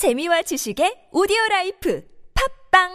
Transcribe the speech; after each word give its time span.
재미와 0.00 0.40
지식의 0.40 1.10
오디오 1.12 1.36
라이프 1.50 2.02
팟빵 2.72 2.88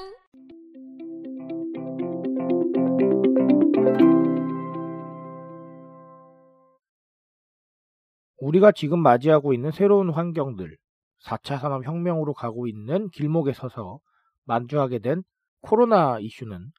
우리가 8.40 8.72
지금 8.72 9.04
맞이하고 9.04 9.54
있는 9.54 9.70
새로운 9.70 10.10
환경들, 10.10 10.78
4차 11.24 11.60
산업혁명으로 11.60 12.34
가고 12.34 12.66
있는 12.66 13.12
길목에 13.12 13.54
서서 13.54 14.00
마주하게 14.46 14.98
된 14.98 15.22
코로나 15.62 16.18
이슈는 16.20 16.72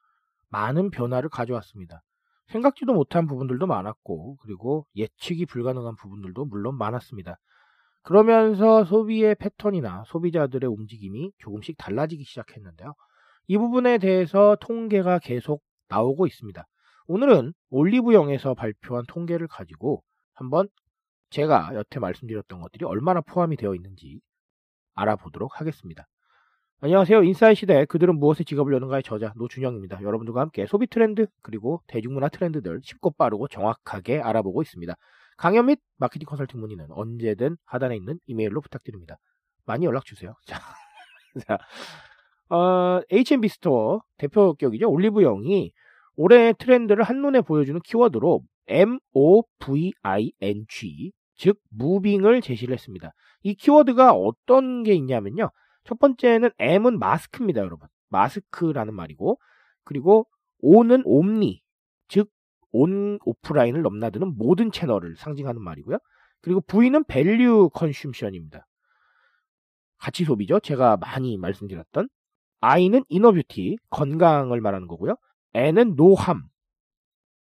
많은 0.48 0.90
변화를 0.90 1.28
가져왔습니다. 1.28 2.02
생각지도 2.48 2.94
못한 2.94 3.28
부분들도 3.28 3.64
많았고, 3.68 4.38
그리고 4.38 4.88
예측이 4.96 5.46
불가능한 5.46 5.94
부분들도 5.94 6.46
물론 6.46 6.76
많았습니다. 6.78 7.38
그러면서 8.06 8.84
소비의 8.84 9.34
패턴이나 9.34 10.04
소비자들의 10.06 10.70
움직임이 10.70 11.32
조금씩 11.38 11.76
달라지기 11.76 12.22
시작했는데요. 12.22 12.94
이 13.48 13.58
부분에 13.58 13.98
대해서 13.98 14.56
통계가 14.60 15.18
계속 15.18 15.60
나오고 15.88 16.28
있습니다. 16.28 16.64
오늘은 17.08 17.52
올리브영에서 17.70 18.54
발표한 18.54 19.02
통계를 19.08 19.48
가지고 19.48 20.04
한번 20.34 20.68
제가 21.30 21.72
여태 21.74 21.98
말씀드렸던 21.98 22.60
것들이 22.60 22.84
얼마나 22.84 23.20
포함이 23.22 23.56
되어 23.56 23.74
있는지 23.74 24.20
알아보도록 24.94 25.60
하겠습니다. 25.60 26.06
안녕하세요. 26.80 27.24
인사이 27.24 27.56
시대 27.56 27.86
그들은 27.86 28.20
무엇에 28.20 28.44
지갑을 28.44 28.72
여는가의 28.72 29.02
저자 29.02 29.32
노준영입니다. 29.34 30.02
여러분들과 30.02 30.42
함께 30.42 30.66
소비 30.66 30.86
트렌드 30.86 31.26
그리고 31.42 31.82
대중문화 31.88 32.28
트렌드들 32.28 32.82
쉽고 32.84 33.14
빠르고 33.18 33.48
정확하게 33.48 34.20
알아보고 34.20 34.62
있습니다. 34.62 34.94
강연 35.36 35.66
및 35.66 35.80
마케팅 35.96 36.26
컨설팅 36.26 36.60
문의는 36.60 36.86
언제든 36.90 37.56
하단에 37.64 37.96
있는 37.96 38.18
이메일로 38.26 38.60
부탁드립니다. 38.60 39.18
많이 39.64 39.84
연락 39.84 40.04
주세요. 40.04 40.34
자, 40.46 40.60
자 41.46 41.58
어, 42.48 43.00
H&B 43.10 43.48
스토어 43.48 44.02
대표격이죠. 44.18 44.90
올리브영이 44.90 45.72
올해 46.16 46.52
트렌드를 46.54 47.02
한눈에 47.02 47.42
보여주는 47.42 47.78
키워드로 47.80 48.42
MOVING 48.68 49.02
즉 51.36 51.58
moving을 51.70 52.40
제시를 52.40 52.72
했습니다. 52.74 53.12
이 53.42 53.54
키워드가 53.54 54.12
어떤 54.12 54.82
게 54.82 54.94
있냐면요. 54.94 55.50
첫 55.84 55.98
번째는 55.98 56.50
M은 56.58 56.98
마스크입니다, 56.98 57.60
여러분. 57.60 57.88
마스크라는 58.08 58.94
말이고 58.94 59.38
그리고 59.84 60.26
O는 60.60 61.02
omni 61.04 61.60
즉 62.08 62.30
온 62.78 63.18
오프라인을 63.24 63.80
넘나드는 63.82 64.36
모든 64.36 64.70
채널을 64.70 65.16
상징하는 65.16 65.62
말이고요. 65.62 65.98
그리고 66.42 66.60
V는 66.60 67.04
value 67.04 67.70
consumption입니다. 67.72 68.66
가치 69.98 70.24
소비죠. 70.24 70.60
제가 70.60 70.98
많이 70.98 71.38
말씀드렸던 71.38 72.08
I는 72.60 73.04
inner 73.08 73.40
beauty 73.40 73.78
건강을 73.88 74.60
말하는 74.60 74.88
거고요. 74.88 75.16
N은 75.54 75.96
no 75.96 76.11
harm 76.11 76.42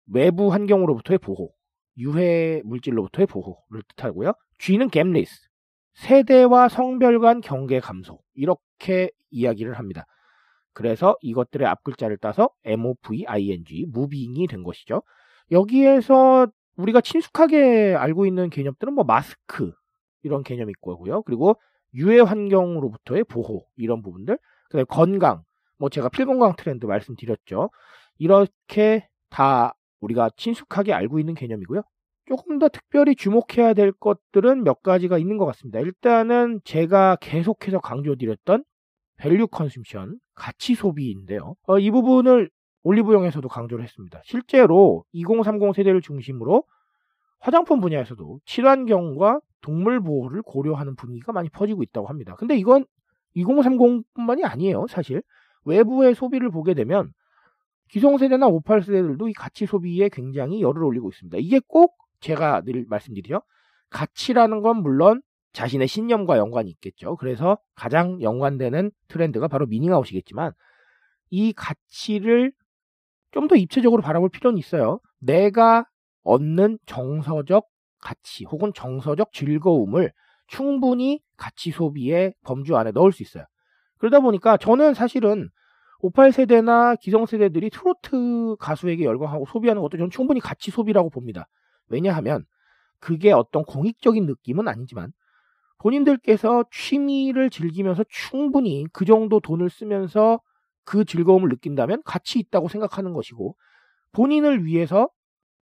외부 0.06 0.52
환경으로부터의 0.52 1.18
보호 1.18 1.50
유해 1.96 2.60
물질로부터의 2.64 3.26
보호를 3.26 3.82
뜻하고요. 3.88 4.34
G는 4.58 4.90
gapless 4.90 5.48
세대와 5.94 6.68
성별 6.68 7.20
간 7.20 7.40
경계 7.40 7.80
감소 7.80 8.20
이렇게 8.34 9.10
이야기를 9.30 9.78
합니다. 9.78 10.04
그래서 10.74 11.16
이것들의 11.22 11.66
앞글자를 11.66 12.18
따서 12.18 12.50
MOVING 12.64 13.86
무빙이 13.92 14.46
된 14.46 14.62
것이죠. 14.62 15.02
여기에서 15.50 16.46
우리가 16.76 17.00
친숙하게 17.00 17.94
알고 17.94 18.26
있는 18.26 18.50
개념들은 18.50 18.94
뭐 18.94 19.04
마스크 19.04 19.72
이런 20.22 20.42
개념이 20.42 20.70
있고요. 20.70 21.22
그리고 21.22 21.56
유해 21.94 22.20
환경으로부터의 22.20 23.24
보호 23.24 23.66
이런 23.76 24.02
부분들, 24.02 24.38
그다음에 24.70 24.84
건강, 24.88 25.42
뭐 25.78 25.88
제가 25.90 26.08
필건강 26.08 26.54
트렌드 26.56 26.86
말씀드렸죠. 26.86 27.70
이렇게 28.18 29.08
다 29.28 29.74
우리가 30.00 30.30
친숙하게 30.36 30.92
알고 30.92 31.18
있는 31.18 31.34
개념이고요. 31.34 31.82
조금 32.26 32.58
더 32.58 32.68
특별히 32.68 33.16
주목해야 33.16 33.74
될 33.74 33.92
것들은 33.92 34.64
몇 34.64 34.82
가지가 34.82 35.18
있는 35.18 35.36
것 35.36 35.46
같습니다. 35.46 35.80
일단은 35.80 36.60
제가 36.64 37.16
계속해서 37.20 37.80
강조드렸던 37.80 38.64
value 39.16 39.48
consumption, 39.48 40.18
가치 40.34 40.74
소비인데요. 40.74 41.54
어, 41.66 41.78
이 41.78 41.90
부분을 41.90 42.50
올리브영에서도 42.82 43.46
강조를 43.48 43.84
했습니다. 43.84 44.20
실제로 44.24 45.04
2030 45.12 45.74
세대를 45.74 46.00
중심으로 46.00 46.64
화장품 47.38 47.80
분야에서도 47.80 48.40
친환경과 48.44 49.40
동물 49.60 50.00
보호를 50.00 50.42
고려하는 50.42 50.96
분위기가 50.96 51.32
많이 51.32 51.48
퍼지고 51.48 51.82
있다고 51.82 52.06
합니다. 52.08 52.34
근데 52.36 52.56
이건 52.56 52.84
2030뿐만이 53.36 54.44
아니에요, 54.44 54.86
사실. 54.88 55.22
외부의 55.64 56.14
소비를 56.14 56.50
보게 56.50 56.74
되면 56.74 57.12
기성세대나 57.88 58.48
58세대들도 58.48 59.28
이 59.28 59.32
가치 59.32 59.66
소비에 59.66 60.08
굉장히 60.08 60.62
열을 60.62 60.82
올리고 60.82 61.10
있습니다. 61.10 61.38
이게 61.38 61.60
꼭 61.66 61.96
제가 62.20 62.62
늘 62.62 62.86
말씀드리죠. 62.88 63.42
가치라는 63.90 64.62
건 64.62 64.82
물론 64.82 65.22
자신의 65.52 65.86
신념과 65.86 66.38
연관이 66.38 66.70
있겠죠. 66.70 67.16
그래서 67.16 67.58
가장 67.74 68.22
연관되는 68.22 68.90
트렌드가 69.08 69.48
바로 69.48 69.66
미닝아웃이겠지만 69.66 70.52
이 71.30 71.52
가치를 71.52 72.52
좀 73.32 73.48
더 73.48 73.56
입체적으로 73.56 74.02
바라볼 74.02 74.28
필요는 74.30 74.58
있어요. 74.58 75.00
내가 75.20 75.86
얻는 76.24 76.78
정서적 76.86 77.66
가치 78.00 78.44
혹은 78.44 78.72
정서적 78.74 79.32
즐거움을 79.32 80.12
충분히 80.46 81.20
가치 81.36 81.70
소비의 81.70 82.34
범주 82.44 82.76
안에 82.76 82.92
넣을 82.92 83.12
수 83.12 83.22
있어요. 83.22 83.44
그러다 83.98 84.20
보니까 84.20 84.56
저는 84.56 84.94
사실은 84.94 85.48
58세대나 86.02 86.98
기성세대들이 87.00 87.70
트로트 87.70 88.56
가수에게 88.58 89.04
열광하고 89.04 89.46
소비하는 89.46 89.82
것도 89.82 89.96
저는 89.96 90.10
충분히 90.10 90.40
가치 90.40 90.70
소비라고 90.70 91.10
봅니다. 91.10 91.48
왜냐하면 91.88 92.44
그게 92.98 93.32
어떤 93.32 93.64
공익적인 93.64 94.26
느낌은 94.26 94.68
아니지만 94.68 95.12
본인들께서 95.78 96.64
취미를 96.70 97.50
즐기면서 97.50 98.04
충분히 98.08 98.86
그 98.92 99.04
정도 99.04 99.40
돈을 99.40 99.70
쓰면서 99.70 100.40
그 100.84 101.04
즐거움을 101.04 101.48
느낀다면 101.48 102.02
가치 102.04 102.38
있다고 102.38 102.68
생각하는 102.68 103.12
것이고 103.12 103.56
본인을 104.12 104.64
위해서 104.64 105.08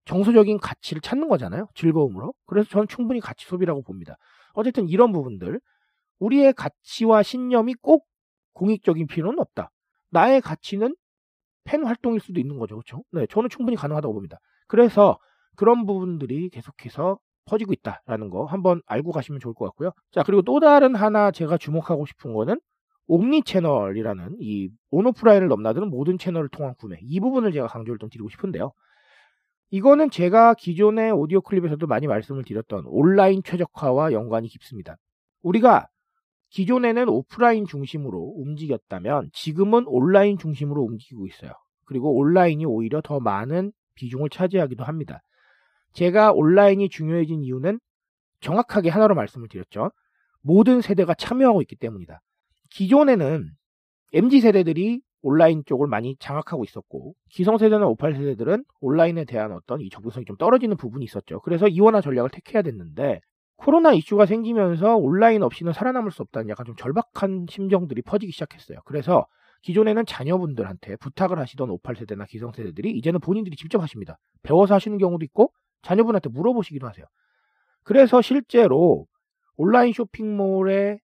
정서적인 0.06 0.58
가치를 0.58 1.00
찾는 1.00 1.28
거잖아요. 1.28 1.68
즐거움으로. 1.74 2.34
그래서 2.46 2.68
저는 2.68 2.88
충분히 2.88 3.20
가치 3.20 3.46
소비라고 3.46 3.82
봅니다. 3.82 4.16
어쨌든 4.52 4.88
이런 4.88 5.12
부분들 5.12 5.60
우리의 6.18 6.52
가치와 6.52 7.22
신념이 7.22 7.74
꼭 7.80 8.06
공익적인 8.52 9.06
필요는 9.06 9.38
없다. 9.38 9.70
나의 10.10 10.40
가치는 10.40 10.94
팬 11.64 11.84
활동일 11.84 12.20
수도 12.20 12.40
있는 12.40 12.58
거죠. 12.58 12.76
그렇죠? 12.76 13.02
네, 13.12 13.26
저는 13.26 13.48
충분히 13.48 13.76
가능하다고 13.76 14.14
봅니다. 14.14 14.38
그래서 14.68 15.18
그런 15.56 15.86
부분들이 15.86 16.50
계속해서 16.50 17.18
퍼지고 17.46 17.72
있다라는 17.72 18.30
거 18.30 18.44
한번 18.44 18.80
알고 18.86 19.12
가시면 19.12 19.40
좋을 19.40 19.54
것 19.54 19.64
같고요. 19.66 19.92
자, 20.12 20.22
그리고 20.22 20.42
또 20.42 20.60
다른 20.60 20.94
하나 20.94 21.30
제가 21.30 21.58
주목하고 21.58 22.06
싶은 22.06 22.32
거는 22.32 22.60
옴니 23.06 23.42
채널이라는 23.42 24.36
이 24.40 24.70
온오프라인을 24.90 25.48
넘나드는 25.48 25.88
모든 25.88 26.18
채널을 26.18 26.48
통한 26.48 26.74
구매 26.74 26.98
이 27.02 27.20
부분을 27.20 27.52
제가 27.52 27.66
강조를 27.66 27.98
좀 27.98 28.08
드리고 28.08 28.28
싶은데요. 28.30 28.72
이거는 29.70 30.10
제가 30.10 30.54
기존의 30.54 31.12
오디오 31.12 31.40
클립에서도 31.40 31.86
많이 31.86 32.06
말씀을 32.06 32.44
드렸던 32.44 32.84
온라인 32.86 33.42
최적화와 33.42 34.12
연관이 34.12 34.48
깊습니다. 34.48 34.96
우리가 35.42 35.88
기존에는 36.50 37.08
오프라인 37.08 37.66
중심으로 37.66 38.34
움직였다면 38.36 39.30
지금은 39.32 39.84
온라인 39.86 40.38
중심으로 40.38 40.82
움직이고 40.82 41.26
있어요. 41.26 41.50
그리고 41.84 42.16
온라인이 42.16 42.64
오히려 42.64 43.00
더 43.02 43.18
많은 43.20 43.72
비중을 43.96 44.30
차지하기도 44.30 44.84
합니다. 44.84 45.20
제가 45.92 46.32
온라인이 46.32 46.88
중요해진 46.88 47.42
이유는 47.42 47.80
정확하게 48.40 48.90
하나로 48.90 49.14
말씀을 49.14 49.48
드렸죠. 49.48 49.90
모든 50.40 50.80
세대가 50.80 51.14
참여하고 51.14 51.62
있기 51.62 51.76
때문이다. 51.76 52.20
기존에는 52.74 53.50
MZ 54.12 54.40
세대들이 54.40 55.00
온라인 55.22 55.62
쪽을 55.64 55.86
많이 55.86 56.16
장악하고 56.18 56.64
있었고 56.64 57.14
기성 57.30 57.56
세대나 57.56 57.86
58 57.86 58.14
세대들은 58.14 58.64
온라인에 58.80 59.24
대한 59.24 59.52
어떤 59.52 59.80
이 59.80 59.88
접근성이 59.88 60.26
좀 60.26 60.36
떨어지는 60.36 60.76
부분이 60.76 61.04
있었죠. 61.04 61.40
그래서 61.40 61.68
이원화 61.68 62.00
전략을 62.00 62.30
택해야 62.30 62.62
됐는데 62.62 63.20
코로나 63.56 63.92
이슈가 63.92 64.26
생기면서 64.26 64.96
온라인 64.96 65.42
없이는 65.42 65.72
살아남을 65.72 66.10
수 66.10 66.22
없다는 66.22 66.48
약간 66.48 66.66
좀 66.66 66.74
절박한 66.74 67.46
심정들이 67.48 68.02
퍼지기 68.02 68.32
시작했어요. 68.32 68.80
그래서 68.84 69.24
기존에는 69.62 70.04
자녀분들한테 70.04 70.96
부탁을 70.96 71.38
하시던 71.38 71.68
58세대나 71.68 72.26
기성세대들이 72.26 72.90
이제는 72.90 73.20
본인들이 73.20 73.56
직접 73.56 73.80
하십니다. 73.80 74.18
배워서 74.42 74.74
하시는 74.74 74.98
경우도 74.98 75.24
있고 75.26 75.52
자녀분한테 75.82 76.28
물어보시기도 76.28 76.88
하세요. 76.88 77.06
그래서 77.84 78.20
실제로 78.20 79.06
온라인 79.56 79.92
쇼핑몰의 79.92 80.98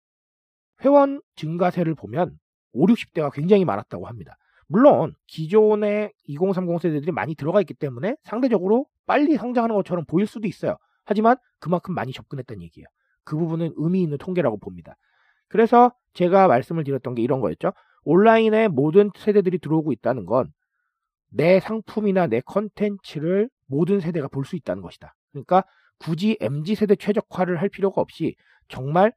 회원 0.83 1.21
증가세를 1.35 1.95
보면 1.95 2.38
5, 2.74 2.88
60대가 2.88 3.31
굉장히 3.33 3.65
많았다고 3.65 4.07
합니다. 4.07 4.38
물론 4.68 5.13
기존의 5.27 6.12
2030 6.25 6.81
세대들이 6.81 7.12
많이 7.12 7.35
들어가 7.35 7.62
있기 7.62 7.74
때문에 7.74 8.15
상대적으로 8.24 8.85
빨리 9.06 9.35
성장하는 9.38 9.75
것처럼 9.75 10.06
보일 10.06 10.27
수도 10.27 10.47
있어요. 10.47 10.77
하지만 11.06 11.38
그만큼 11.59 11.95
많이 11.95 12.12
접근했다는 12.12 12.62
얘기예요. 12.63 12.85
그 13.24 13.38
부분은 13.38 13.74
의미 13.77 14.01
있는 14.01 14.18
통계라고 14.18 14.57
봅니다. 14.57 14.95
그래서 15.47 15.94
제가 16.13 16.47
말씀을 16.47 16.83
드렸던 16.83 17.15
게 17.15 17.21
이런 17.21 17.39
거였죠. 17.39 17.71
온라인에 18.03 18.68
모든 18.68 19.12
세대들이 19.18 19.59
들어오고 19.59 19.91
있다는 19.94 20.25
건 20.25 20.51
내 21.29 21.59
상품이나 21.59 22.27
내 22.27 22.41
컨텐츠를 22.41 23.50
모든 23.68 24.00
세대가 24.00 24.27
볼 24.27 24.45
수 24.45 24.56
있다는 24.56 24.81
것이다. 24.81 25.13
그러니까 25.31 25.63
굳이 26.00 26.38
MZ세대 26.39 26.95
최적화를 26.95 27.59
할 27.59 27.69
필요가 27.69 28.01
없이 28.01 28.35
정말 28.68 29.13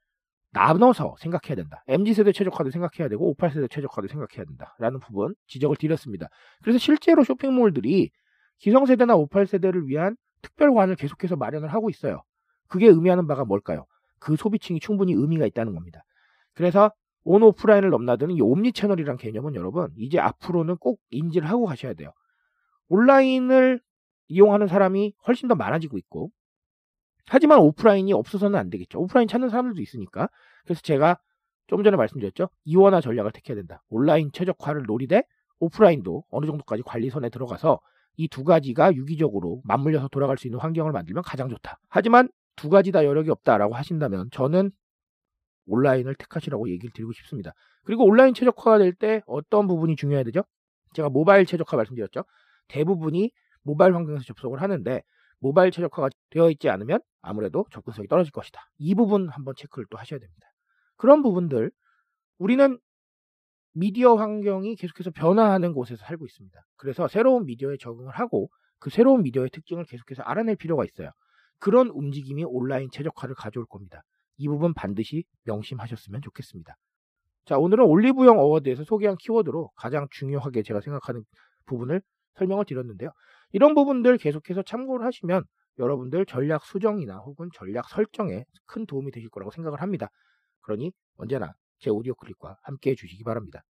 나눠서 0.53 1.17
생각해야 1.19 1.57
된다. 1.57 1.85
MZ세대 1.87 2.33
최적화도 2.33 2.71
생각해야 2.71 3.09
되고 3.09 3.35
58세대 3.35 3.71
최적화도 3.71 4.09
생각해야 4.09 4.45
된다. 4.45 4.75
라는 4.79 4.99
부분 4.99 5.35
지적을 5.47 5.77
드렸습니다. 5.77 6.29
그래서 6.63 6.79
실제로 6.79 7.23
쇼핑몰들이 7.23 8.11
기성세대나 8.59 9.17
58세대를 9.17 9.87
위한 9.87 10.17
특별관을 10.43 10.97
계속해서 10.97 11.37
마련을 11.37 11.69
하고 11.73 11.91
있어요. 11.91 12.23
그게 12.69 12.87
의미하는 12.87 13.27
바가 13.27 13.45
뭘까요? 13.45 13.87
그 14.19 14.37
소비층이 14.37 14.81
충분히 14.81 15.13
의미가 15.13 15.47
있다는 15.47 15.75
겁니다. 15.75 16.03
그래서 16.55 16.93
온 17.25 17.43
오프라인을 17.43 17.91
넘나드는 17.91 18.35
이 18.35 18.41
옴니 18.41 18.73
채널이란 18.73 19.17
개념은 19.17 19.55
여러분 19.55 19.91
이제 19.97 20.19
앞으로는 20.19 20.77
꼭 20.77 21.01
인지를 21.11 21.49
하고 21.49 21.67
가셔야 21.67 21.95
돼요. 21.95 22.13
온라인을 22.89 23.81
이용하는 24.29 24.69
사람이 24.69 25.15
훨씬 25.27 25.49
더 25.49 25.55
많아지고 25.55 25.99
있고 25.99 26.31
하지만 27.29 27.59
오프라인이 27.61 28.13
없어서는 28.13 28.59
안 28.59 28.71
되겠죠. 28.71 29.01
오프라인 29.01 29.29
찾는 29.29 29.49
사람들도 29.49 29.81
있으니까. 29.83 30.29
그래서 30.65 30.81
제가 30.83 31.19
좀 31.67 31.83
전에 31.85 31.97
말씀드렸죠. 31.97 32.49
이원화 32.65 33.01
전략을 33.01 33.33
택해야 33.33 33.55
된다. 33.55 33.83
온라인 33.89 34.31
최적화를 34.33 34.85
노리되 34.87 35.23
오프라인도 35.61 36.25
어느 36.31 36.47
정도까지 36.47 36.83
관리선에 36.85 37.29
들어가서 37.31 37.81
이 38.17 38.29
두 38.29 38.45
가지가 38.45 38.95
유기적으로 38.95 39.63
맞물려서 39.65 40.09
돌아갈 40.09 40.37
수 40.37 40.47
있는 40.47 40.59
환경을 40.59 40.93
만들면 40.93 41.23
가장 41.23 41.49
좋다. 41.49 41.79
하지만 41.89 42.29
두 42.57 42.69
가지 42.69 42.93
다 42.93 43.05
여력이 43.05 43.31
없다라고 43.31 43.75
하신다면 43.75 44.29
저는 44.33 44.71
온라인을 45.67 46.15
택하시라고 46.17 46.69
얘기를 46.71 46.93
드리고 46.93 47.13
싶습니다. 47.13 47.53
그리고 47.85 48.05
온라인 48.05 48.35
최적화가 48.35 48.79
될 48.79 48.93
때 48.93 49.23
어떤 49.27 49.67
부분이 49.69 49.97
중요해야 49.97 50.25
되죠? 50.25 50.43
제가 50.95 51.09
모바일 51.09 51.47
최적화 51.47 51.77
말씀드렸죠. 51.77 52.25
대부분이 52.69 53.31
모바일 53.63 53.95
환경에서 53.95 54.25
접속을 54.25 54.61
하는데 54.61 55.03
모바일 55.41 55.71
최적화가 55.71 56.11
되어 56.31 56.51
있지 56.51 56.69
않으면 56.69 57.01
아무래도 57.23 57.67
접근성이 57.71 58.09
떨어질 58.09 58.33
것이다. 58.33 58.61
이 58.79 58.95
부분 58.95 59.29
한번 59.29 59.55
체크를 59.57 59.87
또 59.91 59.99
하셔야 59.99 60.21
됩니다. 60.21 60.47
그런 60.97 61.23
부분들 61.23 61.71
우리는 62.39 62.79
미디어 63.73 64.15
환경이 64.15 64.77
계속해서 64.77 65.11
변화하는 65.11 65.73
곳에서 65.73 66.05
살고 66.05 66.27
있습니다. 66.27 66.61
그래서 66.77 67.09
새로운 67.09 67.47
미디어에 67.47 67.77
적응을 67.79 68.13
하고 68.13 68.51
그 68.79 68.91
새로운 68.91 69.23
미디어의 69.23 69.51
특징을 69.51 69.85
계속해서 69.85 70.23
알아낼 70.23 70.57
필요가 70.57 70.85
있어요. 70.85 71.11
그런 71.59 71.89
움직임이 71.89 72.45
온라인 72.45 72.89
최적화를 72.91 73.35
가져올 73.35 73.67
겁니다. 73.67 74.03
이 74.39 74.49
부분 74.49 74.75
반드시 74.75 75.25
명심하셨으면 75.45 76.23
좋겠습니다. 76.23 76.75
자, 77.45 77.59
오늘은 77.59 77.85
올리브영 77.85 78.39
어워드에서 78.39 78.85
소개한 78.85 79.17
키워드로 79.17 79.71
가장 79.77 80.07
중요하게 80.11 80.63
제가 80.63 80.81
생각하는 80.81 81.25
부분을 81.67 82.01
설명을 82.37 82.65
드렸는데요. 82.65 83.11
이런 83.53 83.75
부분들 83.75 84.19
계속해서 84.19 84.63
참고를 84.63 85.05
하시면 85.07 85.45
여러분들 85.79 86.27
전략 86.27 86.65
수정이나 86.65 87.19
혹은 87.19 87.49
전략 87.55 87.89
설정에 87.89 88.45
큰 88.67 88.87
도움이 88.87 89.11
되실 89.13 89.31
거라고 89.31 89.51
생각을 89.51 89.81
합니다. 89.81 90.11
그러니 90.61 90.93
언제나 91.17 91.55
제 91.79 91.91
오디오 91.91 92.15
클립과 92.15 92.59
함께 92.63 92.91
해주시기 92.91 93.25
바랍니다. 93.25 93.63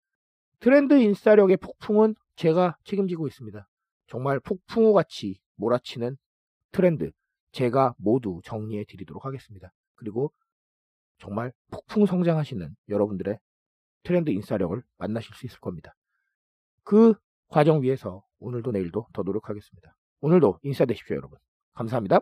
트렌드 0.58 0.94
인싸력의 0.94 1.56
폭풍은 1.58 2.14
제가 2.36 2.76
책임지고 2.84 3.28
있습니다. 3.28 3.66
정말 4.08 4.40
폭풍우 4.40 4.92
같이 4.92 5.40
몰아치는 5.56 6.16
트렌드 6.72 7.10
제가 7.52 7.94
모두 7.98 8.40
정리해 8.44 8.84
드리도록 8.84 9.24
하겠습니다. 9.24 9.72
그리고 9.94 10.32
정말 11.18 11.52
폭풍 11.70 12.06
성장하시는 12.06 12.74
여러분들의 12.88 13.38
트렌드 14.02 14.30
인싸력을 14.30 14.82
만나실 14.98 15.34
수 15.34 15.46
있을 15.46 15.60
겁니다. 15.60 15.94
그 16.82 17.14
과정 17.48 17.82
위해서 17.82 18.24
오늘도 18.40 18.72
내일도 18.72 19.06
더 19.12 19.22
노력하겠습니다. 19.22 19.94
오늘도 20.22 20.58
인싸 20.62 20.84
되십시오, 20.84 21.16
여러분. 21.16 21.38
감사합니다. 21.74 22.20